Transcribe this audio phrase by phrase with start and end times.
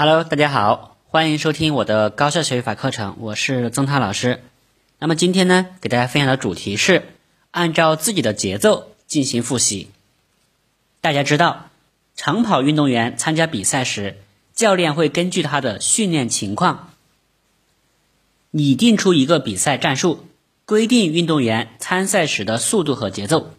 [0.00, 4.44] Hello，大家好，欢迎收听我的高效学语法课程，我是曾涛老师。
[5.00, 7.02] 那么今天呢，给大家分享的主题是
[7.50, 9.88] 按照自己的节奏进行复习。
[11.00, 11.70] 大家知道，
[12.14, 14.18] 长跑运动员参加比赛时，
[14.54, 16.90] 教练会根据他的训练情况，
[18.52, 20.28] 拟定出一个比赛战术，
[20.64, 23.50] 规定运动员参赛时的速度和节奏。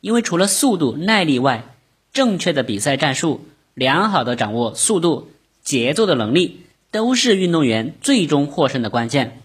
[0.00, 1.64] 因为除了速度、耐力外，
[2.12, 5.30] 正确的比赛战术、良好的掌握速度、
[5.64, 6.60] 节奏的能力，
[6.92, 9.42] 都是运动员最终获胜的关键。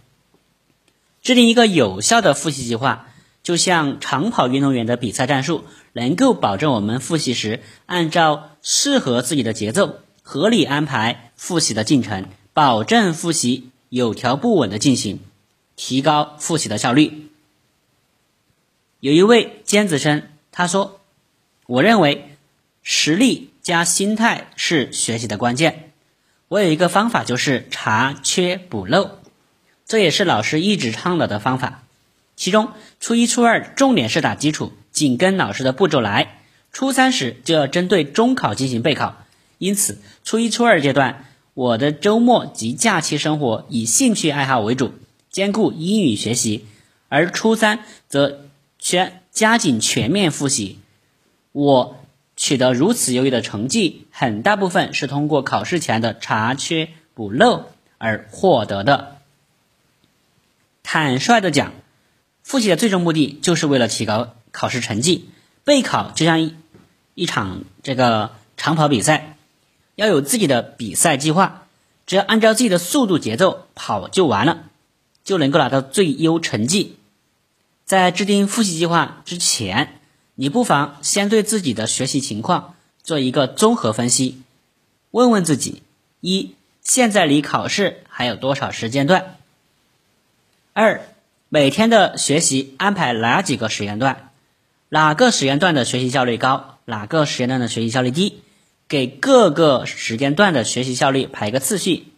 [1.23, 3.07] 制定一个有效的复习计划，
[3.41, 5.63] 就像长跑运动员的比赛战术，
[5.93, 15.19] 能够保证我们复习时按照适合自己的节奏，合理安排复习的进程，保证复习有条不紊的进行，
[15.75, 17.29] 提高复习的效率。
[18.99, 20.23] 有一位尖子生。
[20.51, 20.99] 他说
[21.67, 22.35] ：“我认为
[22.81, 25.88] 实力加心态是学习的关键。
[26.49, 29.11] 我有一个方法，就是查缺补漏，
[29.85, 31.83] 这也是老师一直倡导的方法。
[32.35, 36.27] 其中，初一、初二重点是打基础，紧跟老师的步骤来；
[36.73, 39.15] 初三时就要针对中考进行备考。
[39.57, 44.91] 因此，初一、初二阶段，我的周末及假期生活以兴趣爱好为主，
[45.29, 46.65] 兼顾英语学习；
[47.07, 48.41] 而初三则
[48.77, 50.79] 全。”加紧全面复习，
[51.53, 51.98] 我
[52.39, 57.65] 取得如此优异的成绩，很大部分是通过考试前的查缺补漏
[57.97, 59.17] 而获得的。
[60.81, 61.73] 坦率的讲，
[62.41, 65.29] 复习的最终目的就是为了提高考试成绩。
[65.65, 66.55] 备考就像一
[67.13, 69.35] 一场这个长跑比赛，
[69.95, 71.67] 要有自己的比赛计划，
[72.05, 74.63] 只要按照自己的速度节奏跑就完了，
[75.25, 76.95] 就能够拿到最优成绩。
[77.83, 79.98] 在制定复习计划之前，
[80.41, 84.41] 你不妨先对自己的学习情况做一个综合分析，
[85.11, 85.83] 问问自己：
[86.21, 89.35] 一、现在离考试还有多少时间段？
[90.71, 91.01] 二、
[91.49, 94.31] 每天的学习安排哪几个时间段？
[94.87, 96.77] 哪个时间段的学习效率高？
[96.85, 98.39] 哪个时间段的学习效率低？
[98.87, 102.13] 给各个时间段的学习效率排个次序。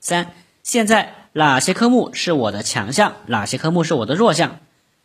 [0.00, 0.32] 三、
[0.64, 3.14] 现在哪些科目是我的强项？
[3.26, 4.58] 哪些科目是我的弱项？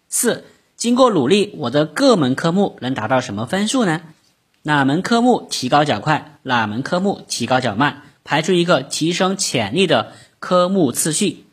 [0.10, 0.46] 四，
[0.86, 4.04] 经过努力，我的各门科目能达到什么分数呢？
[4.62, 6.38] 哪门科目提高较快？
[6.44, 8.04] 哪门科目提高较慢？
[8.24, 11.46] 排出一个提升潜力的科目次序。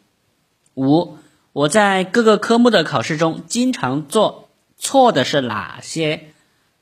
[0.74, 1.16] 五，
[1.54, 6.28] 我在各个科目的考试中经常做错的是哪些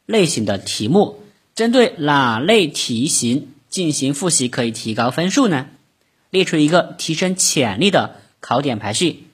[0.04, 1.22] 类型的题目？
[1.54, 5.68] 针对哪类题型进行复习可以提高分数呢？
[6.30, 9.28] 列出一个提升潜力的考点排序。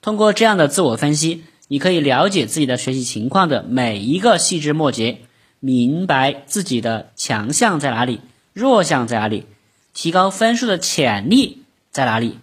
[0.00, 1.42] 通过这样的自我分析。
[1.72, 5.20] 你可以了解自己的学习情况的每一个细枝末节，
[5.60, 8.22] 明白自己的强项在哪里，
[8.52, 9.46] 弱项在哪里，
[9.94, 12.38] 提高分数的潜力在哪里。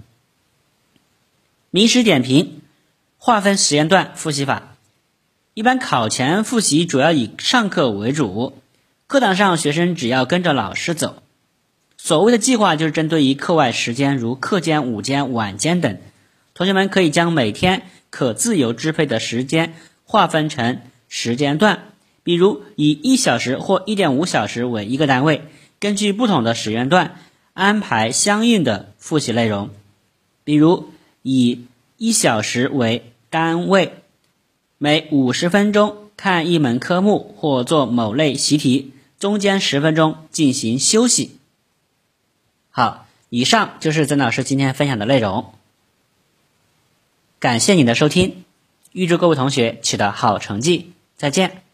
[1.71, 2.61] 名师点评：
[3.17, 4.77] 划分时间段复习法。
[5.53, 8.57] 一般考前复习主要以上课为主，
[9.07, 11.21] 课堂上学生只要跟着老师走。
[11.97, 15.97] 所谓的计划就是针对于课外时间，如课间、午间、晚间等，
[16.53, 17.89] 同学们可以将每天。
[18.09, 19.75] 可自由支配的时间
[20.05, 25.43] 划分成时间段，比如以一小时或一点五小时为一个单位，
[25.79, 27.19] 根据不同的时间段
[27.53, 29.69] 安排相应的复习内容。
[30.43, 30.91] 比如
[31.21, 31.65] 以
[31.97, 33.95] 一小时为单位，
[34.77, 41.37] 每五十分钟看一门科目或做某类习题，中间十分钟进行休息。
[42.69, 45.53] 好，以上就是曾老师今天分享的内容。
[47.39, 48.43] 感谢你的收听，
[48.93, 51.66] 预祝各位同学取得好成绩，再见。